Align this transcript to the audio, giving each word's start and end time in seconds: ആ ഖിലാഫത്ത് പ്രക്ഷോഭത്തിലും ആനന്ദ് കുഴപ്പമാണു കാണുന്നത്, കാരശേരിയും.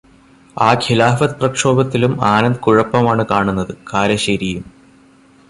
ആ 0.57 0.69
ഖിലാഫത്ത് 0.83 1.37
പ്രക്ഷോഭത്തിലും 1.39 2.25
ആനന്ദ് 2.31 2.59
കുഴപ്പമാണു 2.59 3.25
കാണുന്നത്, 3.31 3.77
കാരശേരിയും. 3.93 4.65